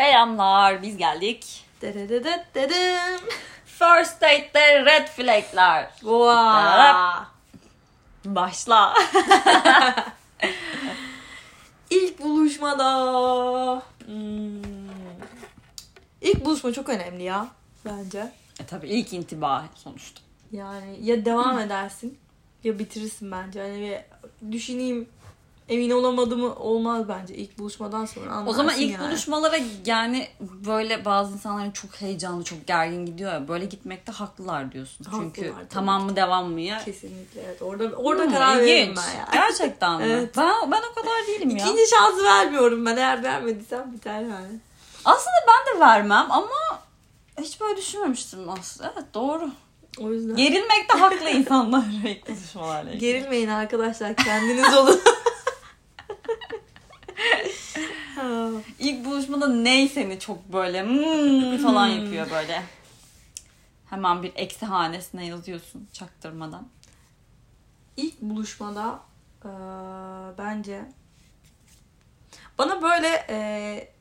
[0.00, 1.64] Selamlar biz geldik.
[3.66, 5.90] First date'de red flag'ler.
[5.90, 7.26] Wow.
[8.24, 8.94] Başla.
[11.90, 13.82] İlk buluşmada.
[14.06, 14.62] Hmm.
[16.20, 17.48] İlk buluşma çok önemli ya
[17.84, 18.32] bence.
[18.60, 20.20] e tabii ilk intiba sonuçta.
[20.52, 22.18] Yani ya devam edersin
[22.64, 23.60] ya bitirirsin bence.
[23.60, 25.08] Hani bir düşüneyim
[25.70, 29.08] emin olamadım olmaz bence ilk buluşmadan sonra anlarsın O zaman ilk yani.
[29.08, 33.48] buluşmalara yani böyle bazı insanların çok heyecanlı, çok gergin gidiyor ya.
[33.48, 35.06] Böyle gitmekte haklılar diyorsun.
[35.10, 36.84] Çünkü Haklılar tabii tamam mı devam mı ya?
[36.84, 37.62] Kesinlikle evet.
[37.62, 39.28] Orada orada Hmm, karar veririm ben ya.
[39.32, 40.04] Gerçekten mi?
[40.06, 40.36] Evet.
[40.36, 41.64] Ben, ben o kadar değilim ya.
[41.66, 42.96] İkinci şansı vermiyorum ben.
[42.96, 44.60] Eğer vermediysem biter yani.
[45.04, 46.48] Aslında ben de vermem ama
[47.40, 48.92] hiç böyle düşünmemiştim aslında.
[48.94, 49.50] Evet doğru.
[49.98, 50.36] O yüzden.
[50.36, 52.94] Gerilmekte haklı insanlar ilk buluşmalarla.
[52.94, 54.16] Gerilmeyin arkadaşlar.
[54.16, 55.00] Kendiniz olun.
[58.16, 58.49] Ha.
[58.78, 62.62] İlk buluşmada ney seni çok böyle hmm falan yapıyor böyle.
[63.90, 66.68] Hemen bir eksi hanesine yazıyorsun çaktırmadan.
[67.96, 69.00] İlk buluşmada
[69.44, 69.50] eee,
[70.38, 70.84] bence
[72.58, 73.92] bana böyle eee,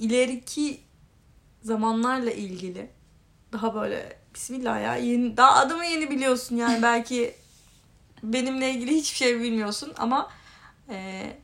[0.00, 0.80] ileriki
[1.62, 2.90] zamanlarla ilgili
[3.52, 7.34] daha böyle bismillah ya yeni, daha adımı yeni biliyorsun yani belki
[8.22, 10.30] benimle ilgili hiçbir şey bilmiyorsun ama
[10.90, 11.38] eee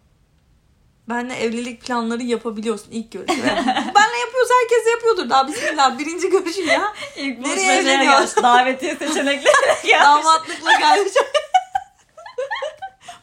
[1.08, 3.36] benle evlilik planları yapabiliyorsun ilk görüşme.
[3.94, 6.94] benle yapıyorsa herkes yapıyordur daha bismillah birinci görüşüm ya.
[7.16, 8.14] İlk Nereye evleniyor?
[8.42, 10.00] Davetiye seçeneklerine gelmiş.
[10.04, 11.12] Damatlıkla gelmiş.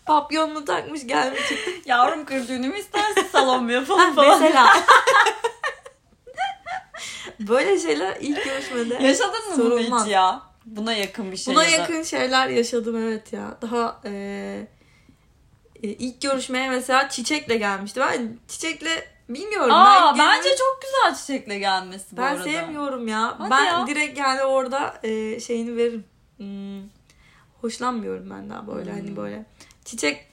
[0.06, 1.42] Papyonlu takmış gelmiş.
[1.86, 4.42] Yavrum kır düğünü mü istersin salon mu yapalım falan.
[4.42, 4.74] Mesela.
[7.40, 10.06] Böyle şeyler ilk görüşmede Yaşadın mı bunu sorulmaz.
[10.06, 10.42] hiç ya?
[10.66, 13.58] Buna yakın bir şey Buna ya da- yakın şeyler yaşadım evet ya.
[13.62, 14.68] Daha e, e,
[15.84, 18.00] ilk görüşmeye mesela çiçekle gelmişti.
[18.00, 19.72] Ben çiçekle bilmiyorum.
[19.72, 22.44] Aa ben bence çok güzel çiçekle gelmesi bu ben arada.
[22.44, 23.36] sevmiyorum ya.
[23.38, 23.88] Hadi ben ya.
[23.88, 26.06] direkt yani orada e, şeyini veririm.
[26.38, 26.90] Hmm,
[27.62, 29.00] hoşlanmıyorum ben daha böyle Hmm.
[29.00, 29.46] hani böyle
[29.86, 30.28] çiçek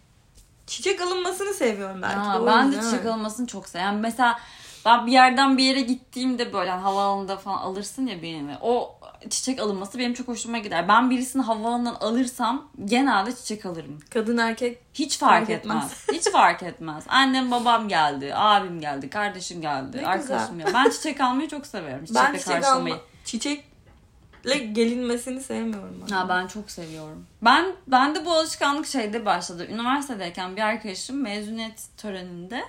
[0.66, 2.18] çiçek alınmasını seviyorum belki.
[2.18, 3.06] Aa, ben de çiçek evet.
[3.06, 3.94] almasını çok seviyorum.
[3.94, 4.40] Yani mesela
[4.86, 8.56] ben bir yerden bir yere gittiğimde böyle hani havaalanında falan alırsın ya birini.
[8.60, 8.98] O
[9.30, 10.88] çiçek alınması benim çok hoşuma gider.
[10.88, 14.00] Ben birisini havaalanından alırsam genelde çiçek alırım.
[14.10, 15.84] Kadın erkek Hiç fark, Fark etmez.
[15.84, 16.06] etmez.
[16.20, 17.04] Hiç fark etmez.
[17.08, 20.70] Annem babam geldi, abim geldi, kardeşim geldi, Ne arkadaşım geldi.
[20.74, 22.04] Ben çiçek almayı çok severim.
[22.04, 22.94] Çiçekle ben çiçek karşılamayı.
[22.94, 26.04] alma, çiçekle gelinmesini sevmiyorum.
[26.10, 26.14] Ben.
[26.14, 27.26] Ha ben çok seviyorum.
[27.42, 29.66] Ben ben de bu alışkanlık şeyde başladı.
[29.70, 32.62] Üniversitedeyken bir arkadaşım mezuniyet töreninde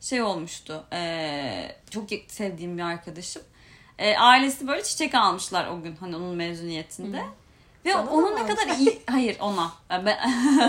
[0.00, 0.84] şey olmuştu.
[0.92, 3.42] eee, çok sevdiğim bir arkadaşım.
[3.98, 7.22] Eee, ailesi böyle çiçek almışlar o gün hani onun mezuniyetinde.
[7.84, 9.72] Ve Sana onun ne kadar iyi hayır ona.
[9.90, 10.18] Ben,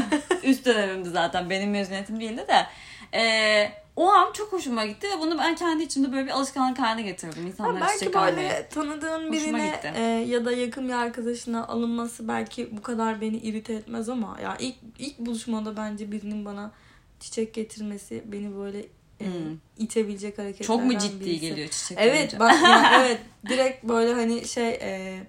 [0.44, 2.66] üst dönemimdi zaten benim mezuniyetim değildi de.
[3.14, 7.02] Eee, o an çok hoşuma gitti ve bunu ben kendi içimde böyle bir alışkanlık haline
[7.08, 7.44] getirdim.
[7.44, 8.70] Ha, İnsanlara belki çiçek böyle almayı.
[8.70, 9.94] tanıdığın Hoşuma birine gitti.
[9.96, 14.58] e, ya da yakın bir arkadaşına alınması belki bu kadar beni irite etmez ama ya
[14.60, 16.72] ilk ilk buluşmada bence birinin bana
[17.20, 18.86] çiçek getirmesi beni böyle e,
[19.20, 19.58] Hmm.
[19.78, 21.40] itebilecek hareketlerden Çok mu ciddi birisi.
[21.40, 25.20] geliyor çiçek Evet bak yani evet direkt böyle hani şey e,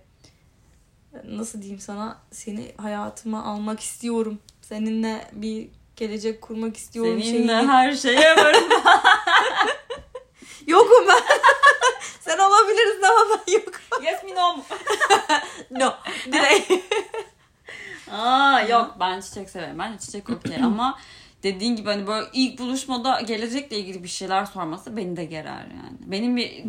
[1.25, 4.39] nasıl diyeyim sana seni hayatıma almak istiyorum.
[4.63, 7.23] Seninle bir gelecek kurmak istiyorum.
[7.23, 8.65] Seninle şeyini- her şeye varım.
[10.67, 11.21] Yokum ben.
[12.21, 14.05] Sen olabilirsin ama ben yokum.
[14.05, 14.65] yes mi no mu?
[15.71, 15.93] No.
[16.33, 16.73] Direkt.
[18.11, 19.79] Aa yok ben çiçek severim.
[19.79, 20.99] Ben de çiçek okey ama
[21.43, 25.97] dediğin gibi hani böyle ilk buluşmada gelecekle ilgili bir şeyler sorması beni de gerer yani.
[26.01, 26.65] Benim bir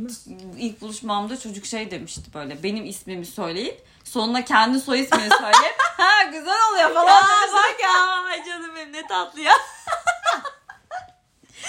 [0.58, 6.24] ilk buluşmamda çocuk şey demişti böyle benim ismimi söyleyip sonuna kendi soy ismini söyleyip ha
[6.24, 7.54] güzel oluyor falan demişti.
[7.54, 8.24] bak ya.
[8.30, 9.54] Ay canım benim ne tatlı ya.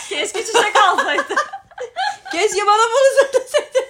[0.08, 1.24] Keşke çiçek alsaydı.
[2.32, 3.86] Keşke bana bunu söyleseydin.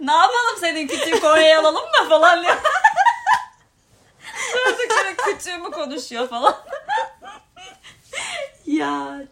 [0.00, 2.56] ne yapalım senin küçüğü Kore'ye alalım mı falan diyor.
[4.64, 6.56] Çocuk direkt küçüğümü konuşuyor falan.
[8.80, 9.22] Ya.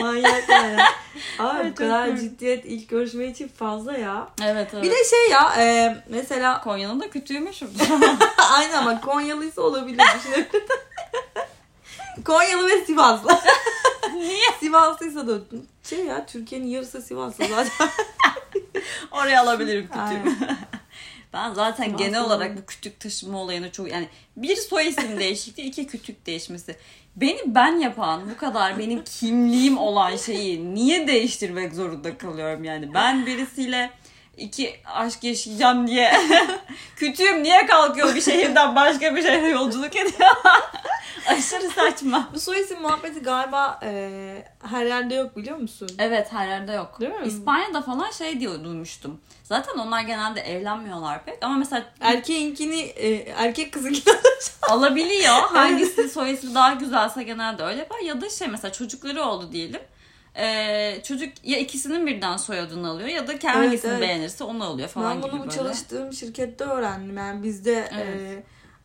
[0.00, 0.86] Manyaklar ya.
[1.38, 4.28] Abi Ay, bu kadar ciddiyet ilk görüşme için fazla ya.
[4.44, 4.84] Evet evet.
[4.84, 7.06] Bir de şey ya e, mesela Konya'nın da
[7.40, 7.66] meşhur.
[8.52, 10.02] aynı ama Konyalıysa olabilir.
[12.24, 13.30] Konyalı ve Sivaslı.
[14.14, 14.46] Niye?
[14.60, 15.38] Sivaslıysa da
[15.82, 17.88] şey ya Türkiye'nin yarısı Sivaslı zaten.
[19.10, 20.56] Oraya alabilirim kütüğümü.
[21.36, 25.62] Ben zaten Sivaslı genel olarak bu kütük taşıma olayını çok yani bir soy isim değişikliği
[25.62, 26.76] iki kütük değişmesi.
[27.16, 32.94] Beni ben yapan bu kadar benim kimliğim olan şeyi niye değiştirmek zorunda kalıyorum yani.
[32.94, 33.90] Ben birisiyle
[34.36, 36.12] iki aşk yaşayacağım diye
[36.96, 40.30] kütüğüm niye kalkıyor bir şehirden başka bir şehre yolculuk ediyor.
[41.28, 42.28] Aşırı saçma.
[42.34, 44.10] Bu soy isim muhabbeti galiba e,
[44.70, 45.88] her yerde yok biliyor musun?
[45.98, 47.00] Evet her yerde yok.
[47.00, 47.26] Değil mi?
[47.26, 49.20] İspanya'da falan şey diyor duymuştum.
[49.44, 54.14] Zaten onlar genelde evlenmiyorlar pek ama mesela Erkeğinkini e, erkek kızınkini
[54.62, 55.34] alabiliyor.
[55.34, 57.98] Hangisi soy ismi daha güzelse genelde öyle yapar.
[57.98, 59.80] Ya da şey mesela çocukları oldu diyelim.
[60.38, 64.00] Ee, çocuk ya ikisinin birden soyadını alıyor ya da kendi Evet, hangisini evet.
[64.02, 65.56] beğenirse onu alıyor falan Ben bunu gibi bu böyle.
[65.56, 67.16] çalıştığım şirkette öğrendim.
[67.16, 68.44] Yani bizde Evet.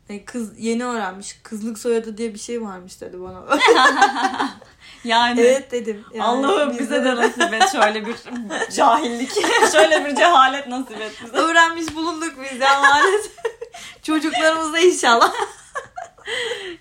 [0.09, 1.39] e, e, kız yeni öğrenmiş.
[1.43, 3.43] Kızlık soyadı diye bir şey varmış dedi bana.
[5.03, 6.05] Yani evet dedim.
[6.13, 8.15] Yani Allah'ım bizde bize de nasip et şöyle bir
[8.75, 9.31] cahillik,
[9.71, 11.37] şöyle bir cehalet nasip et bize.
[11.37, 13.31] öğrenmiş bulunduk biz ya maalesef.
[14.03, 15.33] Çocuklarımızda inşallah.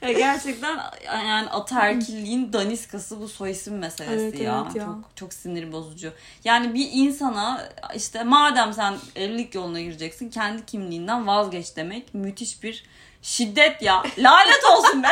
[0.03, 4.63] Ya gerçekten yani ataerkilliğin daniskası bu soy isim meselesi Evet, ya.
[4.67, 4.85] evet ya.
[4.85, 6.13] Çok çok sinir bozucu.
[6.45, 12.85] Yani bir insana işte madem sen evlilik yoluna gireceksin kendi kimliğinden vazgeç demek müthiş bir
[13.23, 14.03] şiddet ya.
[14.19, 15.09] Lanet olsun be.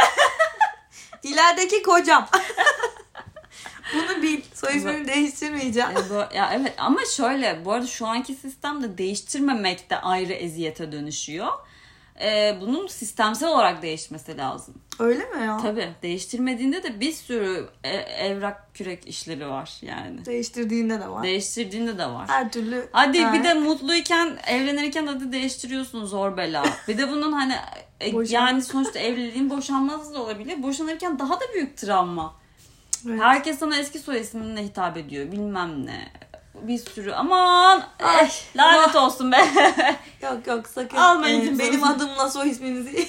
[1.23, 2.29] İlerideki kocam.
[3.95, 4.41] Bunu bil.
[4.55, 5.91] Soy ismini değiştirmeyeceğim.
[5.91, 10.93] Ya, bu- ya evet ama şöyle bu arada şu anki sistemde değiştirmemek de ayrı eziyete
[10.93, 11.53] dönüşüyor.
[12.21, 14.75] Ee, bunun sistemsel olarak değişmesi lazım.
[14.99, 15.59] Öyle mi ya?
[15.63, 20.25] Tabii değiştirmediğinde de bir sürü e- evrak kürek işleri var yani.
[20.25, 21.23] Değiştirdiğinde de var.
[21.23, 22.29] Değiştirdiğinde de var.
[22.29, 22.89] Her türlü.
[22.93, 23.33] Hadi Ha.
[23.33, 26.65] bir de mutluyken evlenirken hadi değiştiriyorsun zor bela.
[26.89, 27.55] Bir de bunun hani
[28.01, 30.63] e, yani sonuçta evliliğin boşanması da olabilir.
[30.63, 32.35] Boşanırken daha da büyük travma.
[33.09, 33.21] Evet.
[33.21, 36.09] Herkes sana eski soy isminle hitap ediyor bilmem ne.
[36.63, 39.37] Bir sürü aman Ay, eh, lanet olsun be.
[40.23, 40.97] Yok yok sakın.
[40.97, 41.93] Almayın Ee, benim olsun.
[41.95, 43.09] adımla soy isminizi.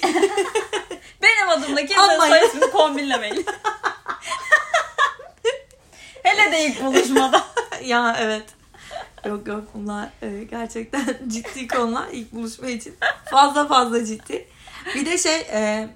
[1.22, 2.28] Benim adımla kimse Aman.
[2.28, 3.46] soy ismini kombinlemeyin.
[6.22, 7.44] Hele de ilk buluşmada.
[7.84, 8.44] ya evet.
[9.26, 12.96] Yok yok bunlar e, gerçekten ciddi konular ilk buluşma için.
[13.30, 14.48] Fazla fazla ciddi.
[14.94, 15.88] Bir de şey e,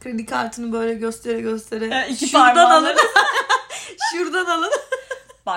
[0.00, 2.96] kredi kartını böyle göstere göstere E, iki şuradan alın.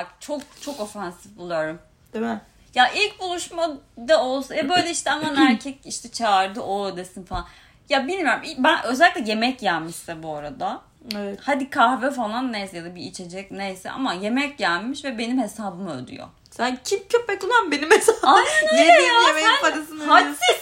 [0.01, 1.79] Bak çok çok ofensif buluyorum.
[2.13, 2.41] Değil mi?
[2.75, 7.45] Ya ilk buluşmada olsa ya böyle işte aman erkek işte çağırdı o desin falan.
[7.89, 10.81] Ya bilmiyorum ben özellikle yemek yenmişse bu arada.
[11.15, 11.39] Evet.
[11.43, 16.03] Hadi kahve falan neyse ya da bir içecek neyse ama yemek yenmiş ve benim hesabımı
[16.03, 16.27] ödüyor.
[16.51, 18.17] Sen kim köpek ulan benim mesela?
[18.23, 20.03] Aynen öyle Yediğim ya, yemeğin sen parasını.
[20.03, 20.39] Hadsiz.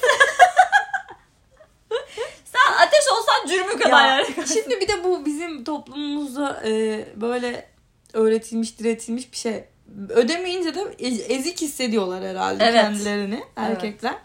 [2.45, 4.47] Sen ateş olsan cürmü kadar Ya, yani.
[4.53, 7.69] şimdi bir de bu bizim toplumumuzda e, böyle
[8.13, 9.63] öğretilmiş, diretilmiş bir şey.
[10.09, 12.81] Ödemeyince de e- ezik hissediyorlar herhalde Evet.
[12.81, 14.15] kendilerini erkekler.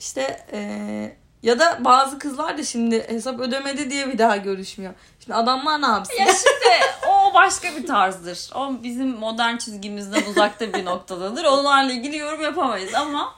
[0.00, 4.94] İşte e, ya da bazı kızlar da şimdi hesap ödemedi diye bir daha görüşmüyor.
[5.20, 6.14] Şimdi adamlar ne yapsın?
[6.14, 8.50] Ya şimdi o başka bir tarzdır.
[8.54, 11.44] O bizim modern çizgimizden uzakta bir noktadadır.
[11.44, 13.34] Onlarla ilgili yorum yapamayız ama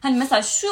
[0.00, 0.68] hani mesela şu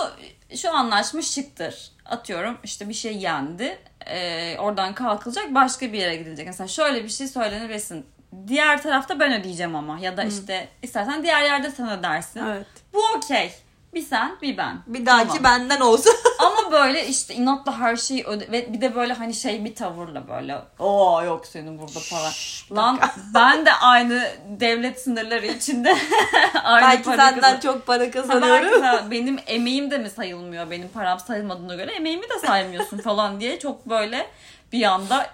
[0.56, 1.92] şu anlaşma şıktır.
[2.06, 3.78] Atıyorum işte bir şey yendi.
[4.06, 6.46] Ee, oradan kalkılacak başka bir yere gidilecek.
[6.46, 8.06] Mesela şöyle bir şey söylenir resim.
[8.49, 9.99] Diğer tarafta ben ödeyeceğim ama.
[9.99, 12.40] Ya da işte istersen diğer yerde sen ödersin.
[12.46, 12.67] Evet.
[12.94, 13.52] Bu okey.
[13.94, 14.79] Bir sen bir ben.
[14.87, 15.44] Bir dahaki Tamam.
[15.44, 16.12] benden olsun.
[16.38, 20.29] Ama böyle işte inatla her şeyi öde ve bir de böyle hani şey bir tavırla
[20.29, 22.31] böyle o yok senin burada para.
[22.76, 23.00] Lan
[23.34, 24.29] ben de aynı
[24.61, 25.96] devlet sınırları içinde
[26.64, 28.82] aynı Belki para senden kazan- çok para Ha, kazanıyorum.
[28.82, 33.40] belki sen- benim emeğim de mi sayılmıyor benim param sayılmadığına göre emeğimi de saymıyorsun falan
[33.40, 34.26] diye çok böyle
[34.73, 35.26] bir anda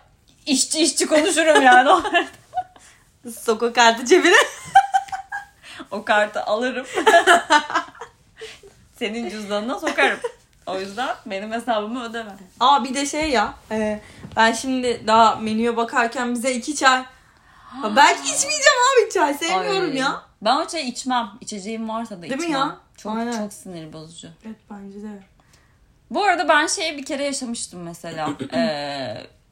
[0.47, 1.91] işçi işçi konuşurum yani
[3.27, 4.37] o, Sokak kartı cebine.
[5.91, 6.87] o kartı alırım.
[8.99, 10.19] Senin cüzdanına sokarım.
[10.67, 12.31] O yüzden benim hesabımı ödeme.
[12.61, 13.55] Aa bir de şey ya.
[13.71, 14.01] e,
[14.37, 17.05] ben şimdi daha menüye bakarken bize iki çay.
[17.69, 19.35] Ha, belki içmeyeceğim abi çay.
[19.35, 19.97] Sevmiyorum Ay.
[19.97, 20.23] ya.
[20.43, 21.31] Ben o çayı içmem.
[21.41, 22.61] İçeceğim varsa da Değil mi içmem.
[22.61, 22.77] ya?
[22.97, 23.39] Çok Aynen.
[23.39, 24.29] çok sinir bozucu.
[24.47, 25.23] Evet bence de.
[26.11, 28.29] Bu arada ben şeyi bir kere yaşamıştım mesela.
[28.55, 29.27] Ee,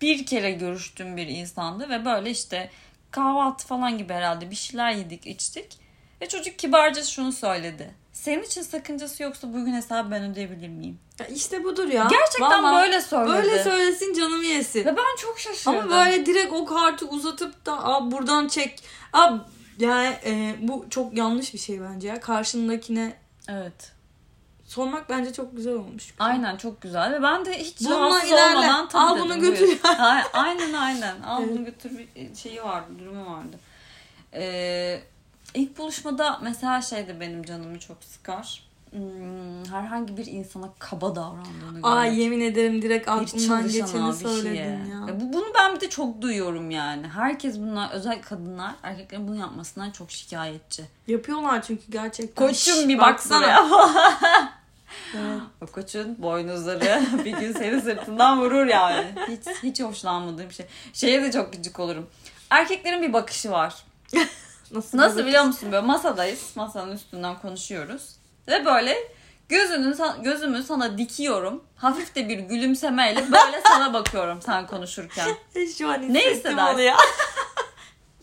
[0.00, 2.70] bir kere görüştüğüm bir insandı ve böyle işte
[3.10, 5.78] kahvaltı falan gibi herhalde bir şeyler yedik içtik.
[6.20, 7.94] Ve çocuk kibarca şunu söyledi.
[8.12, 10.98] Senin için sakıncası yoksa bugün hesabı ben ödeyebilir miyim?
[11.20, 12.08] Ya işte budur ya.
[12.10, 13.32] Gerçekten Vallahi böyle söyledi.
[13.32, 14.80] Böyle söylesin canımı yesin.
[14.84, 15.78] Ve ben çok şaşırdım.
[15.78, 18.82] Ama böyle direkt o kartı uzatıp da Aa, buradan çek.
[19.12, 19.40] Abi
[19.78, 22.20] yani e, bu çok yanlış bir şey bence ya.
[22.20, 23.16] Karşındakine
[23.48, 23.92] Evet.
[24.72, 26.14] Sormak bence çok güzel olmuş.
[26.18, 28.56] Aynen çok güzel ve ben de hiç Bununla rahatsız ilerle.
[28.58, 29.80] olmadan tabii Al dedim, bunu götür.
[30.32, 31.20] Aynen aynen.
[31.22, 31.54] Al Evet.
[31.56, 33.58] bunu götür bir şeyi vardı, durumu vardı.
[34.34, 35.00] Ee,
[35.54, 38.62] ilk buluşmada mesela şey de benim canımı çok sıkar.
[38.90, 42.18] Hmm, herhangi bir insana kaba davrandığını Aa görmek.
[42.18, 44.64] yemin ederim direkt aklımdan geçeni bir söyledin şeye.
[44.66, 45.06] ya.
[45.08, 47.08] Ya bu, bunu ben bir de çok duyuyorum yani.
[47.08, 50.84] Herkes bunlar, özellikle kadınlar erkeklerin bunu yapmasından çok şikayetçi.
[51.06, 52.46] Yapıyorlar çünkü gerçekten.
[52.48, 53.66] Koçum bir bak baksana.
[55.12, 55.40] buraya.
[55.60, 59.06] O koçun boynuzları bir gün senin sırtından vurur yani.
[59.28, 60.66] Hiç hiç hoşlanmadığım bir şey.
[60.92, 62.06] Şeye de çok gıcık olurum.
[62.50, 63.74] Erkeklerin bir bakışı var.
[64.70, 65.72] Nasıl, Nasıl biliyor musun?
[65.72, 66.52] Böyle masadayız.
[66.54, 68.16] Masanın üstünden konuşuyoruz.
[68.48, 68.96] Ve böyle
[69.48, 71.64] gözünü, gözümü sana dikiyorum.
[71.76, 75.28] Hafif de bir gülümsemeyle böyle sana bakıyorum sen konuşurken.
[75.78, 76.78] Şu an Ne hissedersin?
[76.82, 76.96] ya.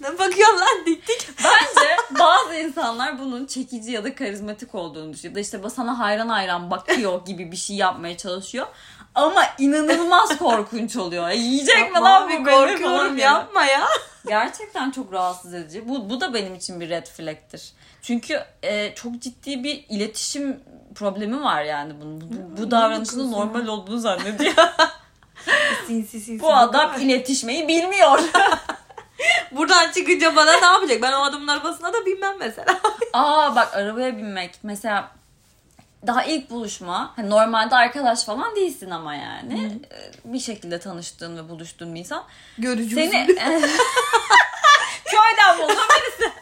[0.02, 1.30] Ne bakıyorum lan dik dik.
[1.44, 5.32] Bence bazı insanlar bunun çekici ya da karizmatik olduğunu düşünüyor.
[5.32, 8.68] Ya da işte sana hayran hayran bakıyor gibi bir şey yapmaya çalışıyor.
[9.16, 11.28] Ama inanılmaz korkunç oluyor.
[11.28, 13.88] Ya Yiyecek mi lan bu korkuyorum yapma ya.
[14.28, 15.90] Gerçekten çok rahatsız edici.
[15.90, 17.72] Bu, bu da benim için bir red flag'tir.
[18.02, 20.60] Çünkü e, çok ciddi bir iletişim
[20.96, 22.22] problemi var yani bunun.
[22.22, 24.54] Bu, bu, davranışının normal olduğunu zannediyor.
[25.88, 26.44] Sinsi sinsi.
[26.44, 28.20] bu adam iletişmeyi bilmiyor.
[29.52, 31.02] Buradan çıkınca bana ne yapacak?
[31.02, 32.80] Ben o adamın arabasına da binmem mesela.
[33.14, 35.12] Aa bak arabaya binmek mesela
[36.08, 41.50] daha ilk buluşma hani normalde arkadaş falan değilsin ama yani Ee, bir şekilde tanıştığın ve
[41.50, 42.24] buluştuğun bir insan
[42.58, 43.26] Görücü seni
[45.06, 46.34] köyden buldun birisi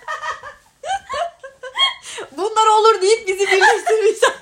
[2.38, 4.18] Bunlar olur deyip bizi birleştirmiş.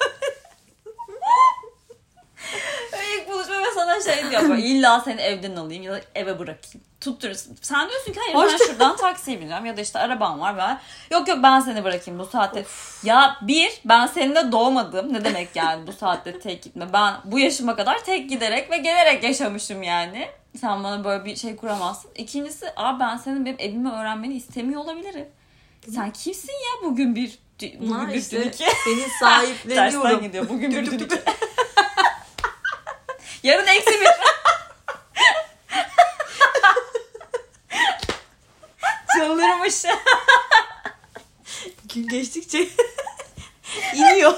[3.16, 6.86] ilk buluşma ve sana şey diyor böyle illa seni evden alayım ya da eve bırakayım.
[7.02, 7.58] Tutturursun.
[7.62, 10.80] Sen diyorsun ki hayır ben şuradan taksiye bineceğim ya da işte arabam var ben
[11.12, 12.66] yok yok ben seni bırakayım bu saatte.
[13.04, 15.14] Ya bir ben seninle doğmadım.
[15.14, 16.94] Ne demek yani bu saatte tek gitme?
[16.94, 20.28] Ben bu yaşıma kadar tek giderek ve gelerek yaşamışım yani.
[20.62, 22.12] Sen bana böyle bir şey kuramazsın.
[22.16, 25.28] İkincisi abi ben senin benim evimi öğrenmeni istemiyor olabilirim.
[25.96, 30.22] Sen kimsin ya bugün bir bugün Bunlar bir işte iki seni tersten sahipleniyorum.
[30.22, 30.50] gidiyor.
[30.50, 31.10] Bugün bir
[33.46, 34.08] yarın eksi bir
[39.14, 39.86] çıldırmış
[41.94, 42.68] Gün geçtikçe
[43.94, 44.34] iniyor.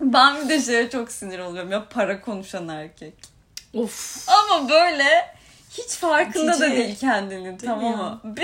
[0.00, 3.14] Ben bir de şeye çok sinir oluyorum ya para konuşan erkek.
[3.74, 4.28] of.
[4.28, 5.37] Ama böyle
[5.78, 6.76] hiç farkında da Cici.
[6.76, 8.20] değil kendinin tamam mı?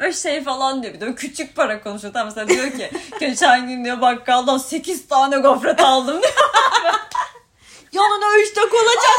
[0.00, 2.12] böyle şey falan diyor bir de küçük para konuşuyor.
[2.12, 6.34] Tamam mesela diyor ki geçen gün diyor bakkaldan 8 tane gofret aldım diyor.
[7.92, 9.14] Yanına üç tak olacak.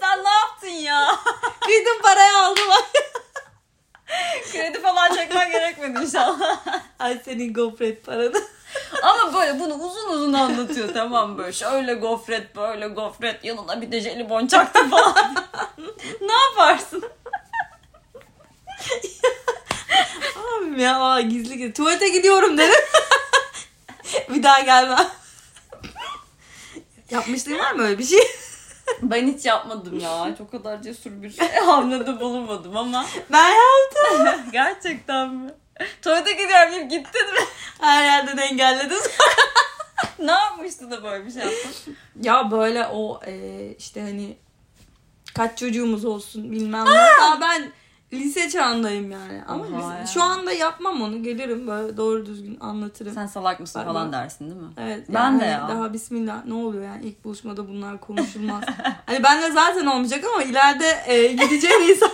[0.00, 1.16] Sen ne yaptın ya?
[1.60, 2.64] Kıydım parayı aldım.
[4.52, 6.64] Kredi falan çekmen gerekmedi inşallah.
[6.98, 8.42] Ay senin gofret paranı.
[9.02, 11.52] Ama böyle bunu uzun uzun anlatıyor tamam böyle.
[11.52, 15.14] Şöyle gofret böyle gofret yanına bir de jelibon çaktı falan.
[16.20, 17.04] ne yaparsın?
[20.58, 21.72] Abim ya aa, gizli gizli.
[21.72, 22.80] Tuvalete gidiyorum dedim.
[24.28, 25.06] bir daha gelmem.
[27.10, 28.20] Yapmışlığın var mı öyle bir şey?
[29.02, 30.34] Ben hiç yapmadım ya.
[30.38, 33.06] Çok kadar cesur bir şey hamlede bulunmadım ama.
[33.32, 34.50] Ben yaptım.
[34.52, 35.50] Gerçekten mi?
[36.02, 37.40] Tuvalete gidiyorum deyip gittin mi?
[37.82, 38.98] Her yerden engelledim.
[40.18, 41.96] ne yapmıştın da böyle bir şey yaptın?
[42.22, 44.36] ya böyle o e, işte hani
[45.34, 46.90] kaç çocuğumuz olsun bilmem ne.
[47.20, 47.72] Daha ben
[48.12, 49.42] lise çağındayım yani.
[49.48, 50.06] Ama Oha lise- ya.
[50.06, 51.22] şu anda yapmam onu.
[51.22, 53.14] Gelirim böyle doğru düzgün anlatırım.
[53.14, 54.68] Sen salak mısın Ben- falan dersin değil mi?
[54.78, 55.06] Evet.
[55.08, 55.76] Ben yani de hani ya.
[55.76, 58.64] Daha bismillah ne oluyor yani ilk buluşmada bunlar konuşulmaz.
[59.06, 62.06] hani benle zaten olmayacak ama ileride e, gideceğim da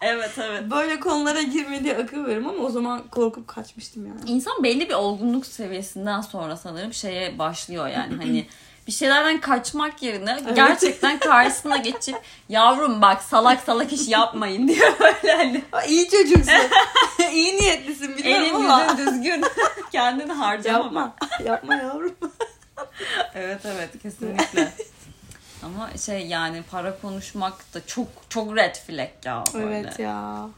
[0.00, 0.62] Evet evet.
[0.70, 4.20] böyle konulara girme diye akıl veririm ama o zaman korkup kaçmıştım yani.
[4.26, 8.46] İnsan belli bir olgunluk seviyesinden sonra sanırım şeye başlıyor yani hani
[8.86, 12.16] bir şeylerden kaçmak yerine gerçekten karşısına geçip
[12.48, 15.62] yavrum bak salak salak iş yapmayın diyor böyle hani.
[15.88, 16.54] İyi çocuksun.
[17.32, 18.82] İyi niyetlisin biliyorum Elin ama.
[18.82, 19.44] yüzün düzgün.
[19.92, 20.78] Kendini harcama.
[20.78, 21.14] Yapma.
[21.44, 22.14] Yapma yavrum.
[23.34, 24.72] Evet evet kesinlikle.
[25.62, 29.78] Ama şey yani para konuşmak da çok çok red flag ya böyle.
[29.78, 30.48] evet ya.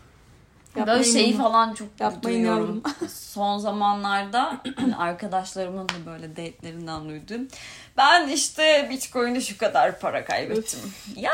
[0.76, 1.42] Böyle Yapmayın şeyi bunu.
[1.42, 2.82] falan çok Yapmayın duyuyorum.
[3.08, 7.48] Son zamanlarda hani arkadaşlarımın da böyle date'lerinden duydum.
[7.96, 10.80] Ben işte Bitcoin'de şu kadar para kaybettim.
[11.16, 11.32] ya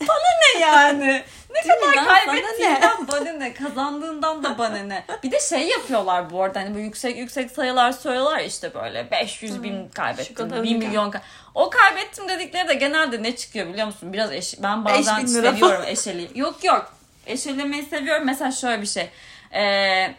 [0.00, 1.22] bana ne yani?
[1.50, 2.04] Ne Değil kadar lan?
[2.06, 3.54] Kaybettiğinden bana ne?
[3.54, 5.04] Kazandığından da bana ne?
[5.22, 9.62] Bir de şey yapıyorlar bu arada hani böyle yüksek yüksek sayılar söylüyorlar işte böyle 500
[9.62, 11.20] bin kaybettim, kadar 1 milyon kay-
[11.54, 14.12] O kaybettim dedikleri de genelde ne çıkıyor biliyor musun?
[14.12, 16.30] Biraz eş, ben bazen 5000 lira seviyorum eşeli.
[16.34, 16.95] Yok yok.
[17.26, 18.26] Eşelemeyi seviyorum.
[18.26, 19.10] Mesela şöyle bir şey.
[19.54, 20.14] Ee,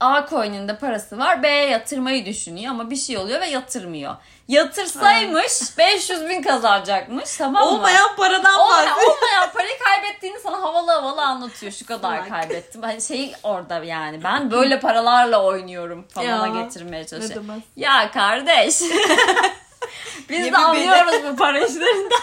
[0.00, 1.42] A coin'inde parası var.
[1.42, 4.16] B'ye yatırmayı düşünüyor ama bir şey oluyor ve yatırmıyor.
[4.48, 7.70] Yatırsaymış 500 bin kazanacakmış tamam mı?
[7.70, 9.16] Olmayan paradan Olmayan, bahsediyor.
[9.16, 11.72] olmayan parayı kaybettiğini sana havalı havalı anlatıyor.
[11.72, 12.82] Şu kadar kaybettim.
[12.82, 17.62] Hani şey orada yani ben böyle paralarla oynuyorum falana Ya, getirmeye demez.
[17.76, 18.80] Ya kardeş.
[20.28, 22.18] Biz Ne de anlıyoruz bu para işlerinden.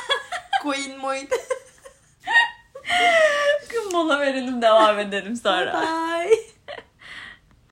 [0.64, 1.30] Coin moin.
[3.94, 5.82] Mola verelim devam edelim sonra.
[5.82, 6.57] Bye.